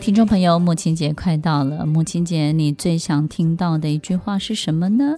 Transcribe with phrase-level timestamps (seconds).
[0.00, 5.16] 听众朋友，母亲节快到了，母亲节你最想听到的一句话是什么呢？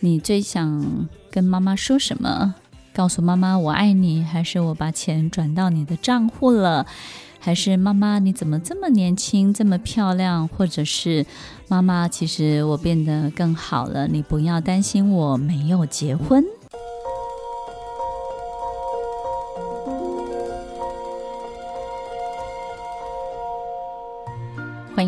[0.00, 2.54] 你最想跟妈妈说什么？
[2.94, 6.86] 告诉妈妈我爱你，还是我把钱转到你的账户了？
[7.38, 10.48] 还是妈妈你怎么这么年轻，这么漂亮？
[10.48, 11.26] 或者是
[11.68, 16.42] 妈妈其实我变得更好了，你不要担心我没有结婚。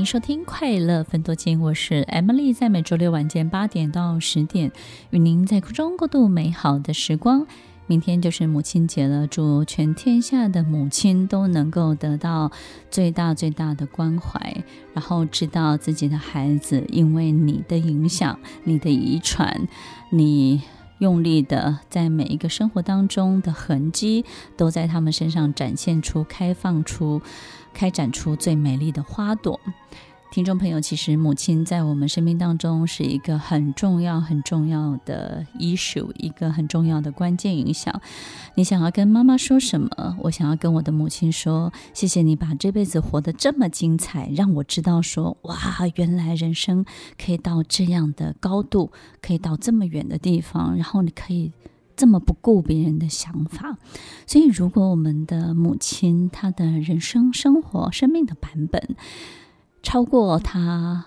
[0.06, 4.70] 收听《快乐分多金》，我是 Emily，在每周六晚间八点到十点，
[5.10, 7.44] 与您在空中共度美好的时光。
[7.88, 12.52] 明天就是母亲节了，祝全天下的母亲都能够得到
[12.88, 14.62] 最大最大的关怀，
[14.94, 19.66] 然后知道自己的孩子因为你的影响、你的遗传、
[20.10, 20.62] 你
[21.00, 24.24] 用力的在每一个生活当中的痕迹，
[24.56, 27.20] 都在他们身上展现出、开放出。
[27.76, 29.60] 开展出最美丽的花朵。
[30.32, 38.00] 听众朋友，其实母亲在我们生命当中是一个很重要、很重要的 issue，一个很重要的关键影响。
[38.54, 40.16] 你想要跟妈妈说什么？
[40.22, 45.54] 我想要跟我的母亲说：谢谢你把这辈子活得这么精彩，让我知道说，哇，
[45.96, 46.82] 原来人生
[47.22, 51.52] 可以到这样的高度，可以到这么远的地方，然后你可以。
[51.96, 53.78] 这么不顾别人的想法，
[54.26, 58.94] 所以如果我们的母亲她的人生、生活、生命的版本
[59.82, 61.06] 超过她，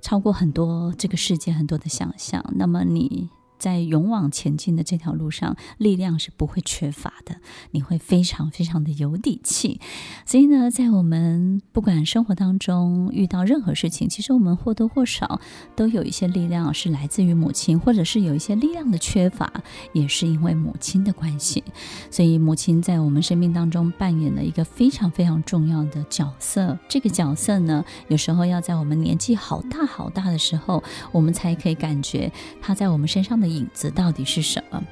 [0.00, 3.30] 超过很多这个世界很多的想象，那么你。
[3.58, 7.36] 在勇往前进的这条路上，力量是不会缺乏的。
[7.72, 9.80] 你会非常非常的有底气。
[10.24, 15.40] 所以呢，在我们不管生活当中遇到任何事情，其实我们或多或少
[15.74, 19.52] 都有一些力量是来自于母亲，或者是有一些力量的缺乏，
[19.92, 21.64] 也是因为母亲的关系。
[22.10, 26.78] 所以，母亲在我们生命当中扮演了一个非常非常重要的角色。
[26.88, 32.30] 这个角色呢，有时候要在我们年纪好大好大的时候，我们才可以感觉
[32.60, 33.47] 她在我们身上的。
[33.48, 34.82] 影子到底是什么？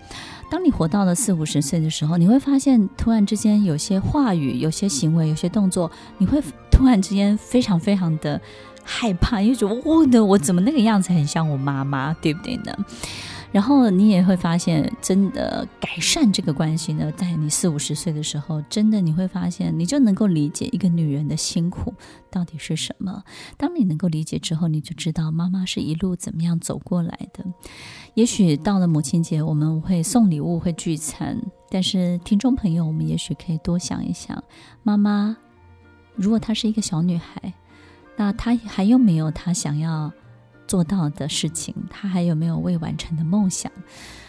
[0.51, 6.41] 当你活到了四五十岁的时候，你会发现，突然之间有些话语、有些行为、有些动作，你会
[6.71, 8.41] 突然之间非常非常的
[8.85, 12.73] 害怕，因为觉得我的我怎么那个样子很像我妈妈，对不对呢？
[13.53, 21.95] 然后你也会发现，真的改善这个关系呢，在你四五十岁的时候，真的你会发现，你就能够理解一个女人的辛苦
[22.31, 23.23] 到底是什么。
[23.57, 27.45] 当你能够理解之后，你就知道妈妈是一路怎么样走过来的。
[28.15, 31.41] 也许到了母亲节，我们会送礼物，会聚餐，
[31.71, 34.43] 但是听众朋友，我们也许可以多想一想，
[34.83, 35.37] 妈妈，
[36.15, 37.53] 如果她是一个小女孩，
[38.17, 40.13] 那她还有没有她想要
[40.67, 43.71] 做到的事情，他还有没有未完成的梦想？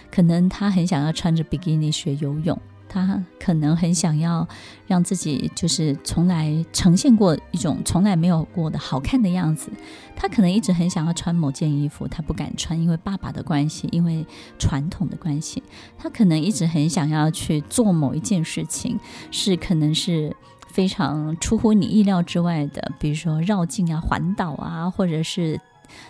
[0.09, 4.47] 可能他很想要穿着比基尼学游泳，他可能很想要
[4.87, 9.69] 让自己就是从来呈现过一种从来没有过的好看的样子。
[10.15, 14.25] 他可能一直很想要穿某件衣服，他不敢穿，因为爸爸的关系，因为
[14.57, 15.61] 传统的关系。
[15.97, 18.97] 他可能一直很想要去做某一件事情，
[19.29, 20.33] 是可能是
[20.69, 25.59] 非常出乎你意料之外的，比如说绕境啊、环岛啊，或者是。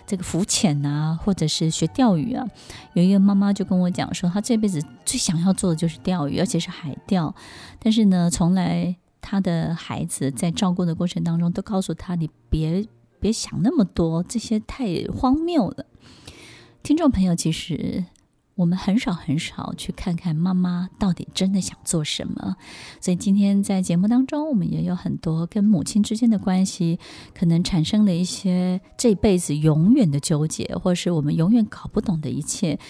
[0.06, 2.46] 这个浮潜啊，或者是学钓鱼啊，
[2.94, 7.34] 有一个妈妈就跟我讲说，她这辈子最想要做的就是钓鱼，而且是海钓。
[7.78, 12.86] 但是呢，从来她的孩子在照顾的过程当中都告诉她，你别
[13.20, 15.86] 别想那么多，这些太荒谬了。
[16.82, 18.04] 听众朋友，其实。
[18.58, 22.56] 我们很少很少去看看妈妈到底真的想做什么，
[23.00, 26.98] 所以今天在节目当中，我们也有很多跟母亲之间的关系，
[27.32, 32.80] 可能产生了一些这辈子永远的纠结，或是我们永远搞不懂的一切。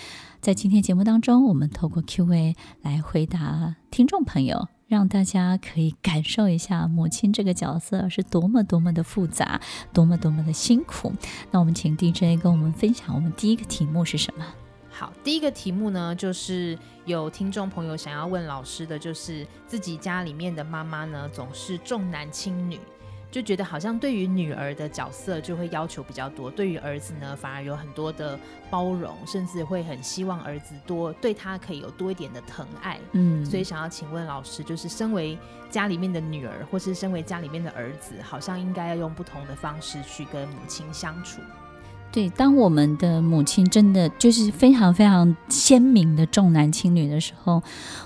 [0.41, 9.61] 在今天节目当中，我们透过 Q&A 来回答听众朋友，让大家可以感受一下母亲这个角色是多么多么的复杂，
[9.93, 11.13] 多么多么的辛苦。
[11.51, 14.47] 那我们请 DJ 跟我们分享，我们第一个题目是什么？
[14.99, 22.81] 好，第一个题目呢，就是有听众朋友想要问老师的，就是自己家里面的妈妈呢，总是重男轻女。
[23.31, 28.37] 就觉得好像对于女儿的角色就会要求比较多，对于儿子呢反而有很多的
[28.71, 32.99] 包容，甚至会很希望儿子多对他可以有多一点的疼爱。
[33.13, 35.39] 嗯，所以想要请问老师，就是身为
[35.71, 41.41] 家里面的女儿，或是身为家里面的儿子，好像应该要用不同的方式去跟母亲相处。
[42.11, 47.63] 对，当我们的母亲真的就是非常非常鲜明的重男轻女的时候，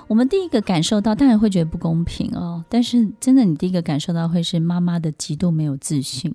[0.09, 2.65] 我们第一个感受到，当然会觉得不公平哦。
[2.69, 6.35] 但是真的，你第一个感受到会是妈妈的极度没有自信。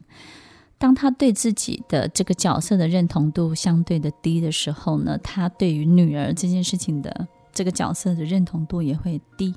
[0.78, 9.54] 当她对自己的这个角色的认同度相对的低的时候呢，她对于女儿这件事情的这个角色的认同度也会低。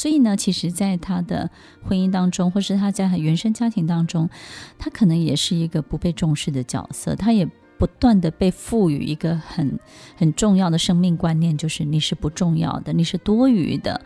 [0.00, 1.50] 所以呢，其实，在他的
[1.82, 4.30] 婚姻当中，或是他在原生家庭当中，
[4.78, 7.14] 他可能也是一个不被重视的角色。
[7.14, 7.46] 他也
[7.78, 9.78] 不断的被赋予一个很
[10.16, 14.00] 很重要的生命观念，就是你是不重要的，你是多余的，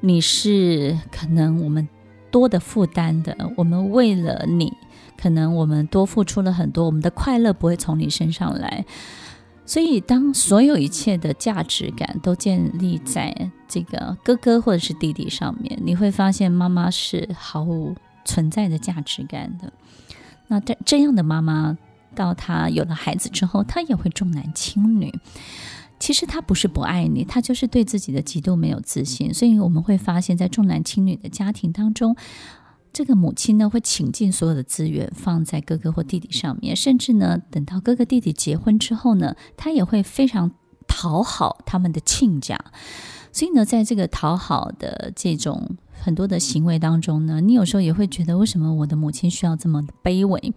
[0.00, 1.88] 你是可能我们
[2.30, 3.34] 多的负担的。
[3.56, 4.70] 我们为了你，
[5.16, 8.84] 可能我们多付出了很多，我们的快乐不会从你身上来。
[9.64, 17.94] 所以，当所有一切的价值感都建立在这个哥哥或者是弟弟上面，你会发现妈妈是毫无
[18.24, 19.72] 存在的价值感的。
[20.48, 21.78] 那这这样的妈妈，
[22.14, 25.14] 到她有了孩子之后，她也会重男轻女。
[25.98, 29.32] 其实她不是不爱你，她就是对自己的极度没有自信。
[29.32, 32.16] 所以我们会发现，在重男轻女的家庭当中。
[32.92, 40.50] 这个母亲呢，会倾尽所有的资源放在哥哥或弟弟上面，甚至呢，等到哥哥弟弟结婚之后呢，她也会非常
[40.86, 42.58] 讨好他们的亲家。
[43.32, 50.52] 所以呢，在这个讨好的这种很多的行为当中呢，你有时候也会觉得，为什么我的母亲需要这么卑微？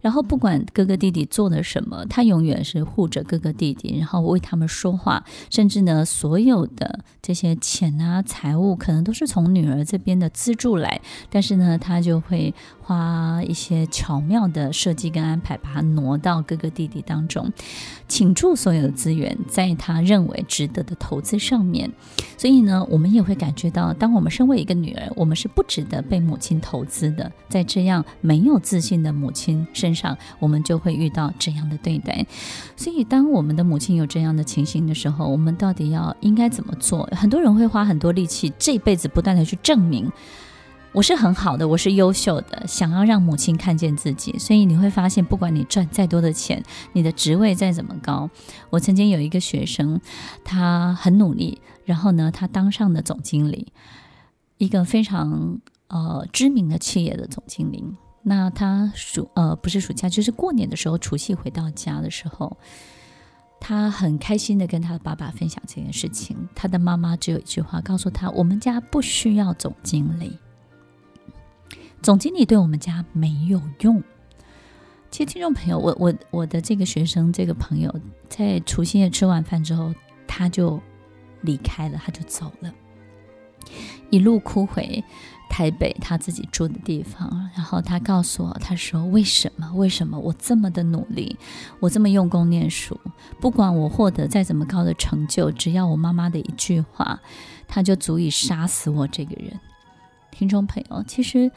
[0.00, 11.00] 然后不管哥哥弟弟做了什么，他永远是护着哥哥弟弟，然后为他们说话，甚至呢，所有的这些钱啊、财物，可能都是从女儿这边的资助来，
[11.30, 17.52] 但是呢，他就会花一些巧妙的设计跟安排，把它挪到哥哥弟弟当中，
[18.08, 21.92] 倾注所有的资源在他认为值得的投资上面。
[22.36, 32.24] 所以呢，我们也会感觉到，当我们身为一个女儿，我们是不值得被母亲投资的，在这样没有自信的母亲身上，我们就会遇到这样的对待。
[32.76, 37.08] 所以，当我们的母亲有这样的情形的时候，我们到底要应该怎么做？
[37.12, 40.10] 很多人会花很多力气，这辈子不断地去证明
[40.92, 44.38] 我是很好的，我是优秀的，想要让母亲看见自己。
[44.38, 48.28] 所以你会发现，不管你赚再多的钱，你的职位再怎么高，
[48.68, 49.98] 我曾经有一个学生，
[50.44, 53.68] 他很努力，然后呢，他当上了总经理，
[54.64, 57.84] 一个非常呃知名的企业的总经理。
[58.22, 62.56] 那他暑呃不是暑假，就是过年的时候，除夕回到家的时候，
[63.60, 66.36] 他很开心的跟他的爸爸分享这件事情。
[66.54, 70.38] 他的妈妈只有一句话告诉他：“我们家不需要总经理，
[72.00, 74.00] 总经理对我们家没有用。”
[75.10, 77.92] 其实听众朋友，我我我的这个学生这个朋友，
[78.28, 79.92] 在除夕夜吃完饭之后，
[80.28, 80.80] 他就
[81.40, 82.72] 离开了，他就走了，
[84.12, 85.02] 一路哭回。
[85.48, 89.70] 台北他自己住的地方，然后他告诉我，他说：“为什么？
[89.74, 91.36] 为什么我这么的努力，
[91.78, 92.98] 我这么用功念书，
[93.38, 97.20] 不管我获得再怎么高的成就，只要我妈妈的一句话，
[97.68, 99.60] 他就足以杀死我这个人。”
[100.32, 101.50] 听众朋友，其实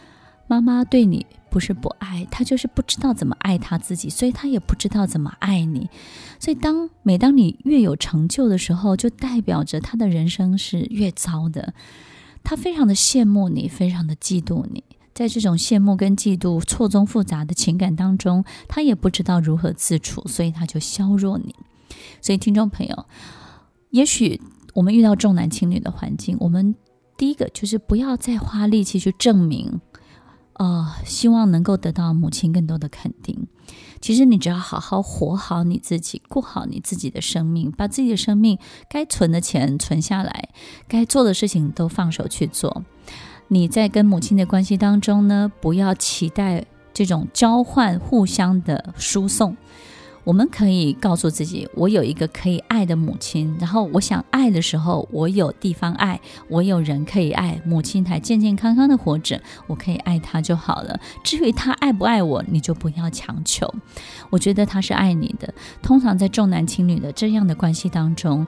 [0.46, 5.90] 妈妈对你不是不爱，她就是不知道怎么爱她自己，所以她也不知道怎么爱你。
[6.38, 11.74] 所以当每当你越有成就的时候，就代表着她的人生是越糟的。
[12.46, 14.84] 他非常的羡慕你，非常的嫉妒你，
[15.14, 21.54] 在这种羡慕跟嫉妒错综复杂的情感当中，他也不知道如何自处，所以他就削弱你。
[22.22, 23.06] 所以，听众朋友，
[23.90, 24.40] 也许
[24.74, 26.76] 我们遇到重男轻女的环境，我们
[27.18, 29.82] 第一个就是不要再花力气去证明。
[30.56, 33.48] 呃，希望能够得到母亲更多的肯定。
[34.00, 40.50] 其实你只要好好活好你自己，过好你自己的生命，把自己的生命该存的钱存下来，
[40.88, 42.84] 该做的事情都放手去做。
[43.48, 49.58] 你在跟母亲的关系当中呢，不要期待这种交换、互相的输送。
[50.26, 61.00] 我们可以告诉自己，我有一个可以爱的母亲，然后我想爱的时候，我有地方爱，我有人可以爱，母亲还健健康康的活着，我可以爱她就好了。
[61.24, 63.72] 至于她爱不爱我，你就不要强求。
[64.32, 65.54] 我觉得她是爱你的。
[65.82, 68.48] 通常在重男轻女的这样的关系当中，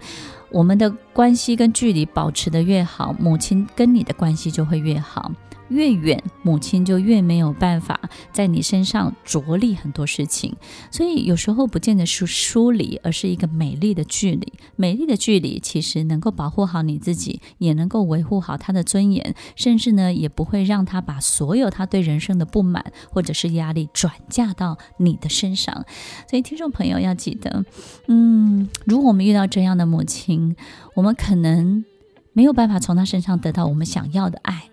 [0.52, 5.32] 我们的关系跟距离保持得越好，母亲跟你的关系就会越好。
[5.70, 8.00] 越远，母亲就越没有办法
[8.32, 10.56] 在你身上着力很多事情，
[10.90, 14.54] 所以有时候不见得是疏离，而是一个美丽的距离。
[14.78, 25.84] 美丽的距离其实能够保护好你自己，也能够维护好他的尊严，甚至呢，也不会让他把所有他对人生的不满或者是压力转嫁到你的身上。
[26.30, 27.66] 所以，听众朋友要记得，
[28.08, 30.56] 嗯，如果我们遇到这样的母亲，
[30.96, 31.86] 我们们可能
[32.34, 34.64] 没有办法从他身上得到我们想要的爱。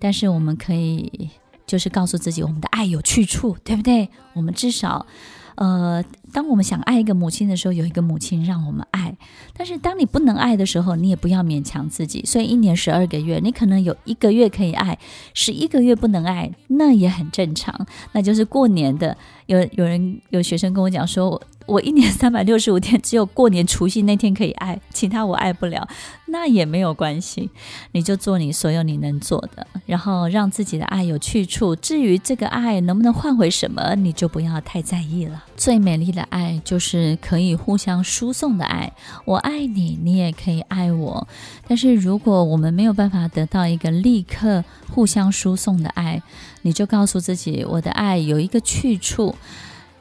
[0.00, 1.30] 但是我们可以，
[1.66, 4.08] 就是告诉自己，我们的爱有去处，对不对？
[4.34, 5.06] 我们至少，
[5.54, 9.16] 呃，当我们想爱一个母亲的时候，有一个母亲让我们爱。
[9.56, 12.22] 但是当你不能爱的时候，你也不要勉强自己。
[12.26, 14.98] 所以一年十二个月，你可能有一个月可以爱，
[15.32, 17.86] 十一个月不能爱，那也很正常。
[18.12, 21.40] 那就是过年的，有有人有学生跟我讲说。
[21.66, 25.88] 我一年三百六十五天，只有过年除夕那天可以爱，其他我爱不了，
[26.26, 27.48] 那也没有关系，
[27.92, 31.74] 你就做你所有你能做的，然后让自己的爱有去处。
[31.74, 35.42] 至于这个爱能不能换回什么，你就不要太在意了。
[35.56, 38.92] 最美丽的爱就是可以互相输送的爱，
[39.24, 41.26] 我爱你，你也可以爱我。
[41.66, 46.22] 但是如果我们没有办法得到一个立刻互相输送的爱，
[46.62, 49.34] 你就告诉自己，我的爱有一个去处。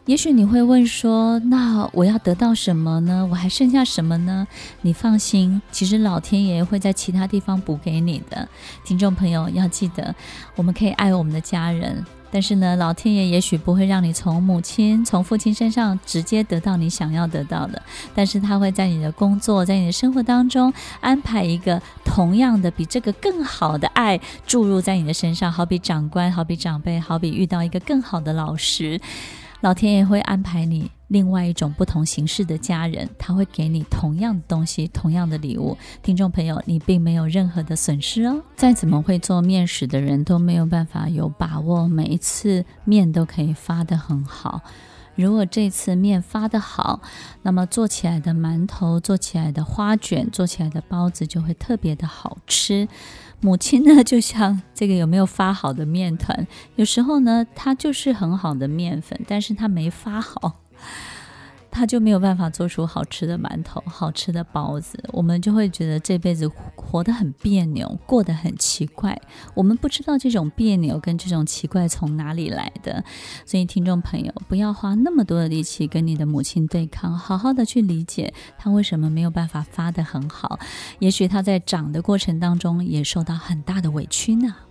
[0.06, 3.26] 也许你会问说：“那我要得到什么呢？
[3.32, 4.46] 我还剩下什么呢？”
[4.84, 8.46] 你放心，其实老天爷会在其他地方补给你的。
[8.84, 10.14] 听众朋友要记得，
[10.58, 17.82] 我们可以爱我们的家人，但是呢，老天爷也许不会让你从母亲、从父亲身上直接得到你想要得到的，
[18.14, 29.00] 但是他会在你的工作、在你的生活当中安排一个同样的、比这个更好的爱注入在你的身上，好比长官、好比长辈、好比遇到一个更好的老师。
[29.64, 35.78] 老天爷会安排你另外一种不同形式的家人，他会给你同样的东西，同样的礼物。
[36.02, 38.44] 听众朋友，你并没有任何的损失哦。
[38.58, 44.60] 再怎么会做面食的人都没有办法有把握每一次面都可以发得很好。
[45.16, 47.00] 如果这次面发得好，
[47.44, 52.90] 那么做起来的馒头、做起来的花卷、做起来的包子就会特别的好吃。
[53.44, 56.48] 母亲呢，就像这个有没有发好的面团，
[56.78, 60.62] 有时候呢，它就是很好的面粉，但是它没发好。
[61.74, 69.20] 他就没有办法做出好吃的馒头、好吃的包子，我们就会觉得这辈子活得很别扭，过得很奇怪。
[69.56, 73.04] 我们不知道这种别扭跟这种奇怪从哪里来的，
[73.44, 80.60] 所以听众朋友不要花那么多的力气跟你的母亲对抗，好好的去理解她为什么没有办法发得很好。
[81.00, 84.54] 也许她在长的过程当中也受到很大的委屈呢。